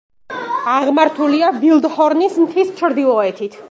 აღმართულია 0.77 1.53
ვილდჰორნის 1.61 2.43
მთის 2.47 2.77
ჩრდილოეთით. 2.83 3.59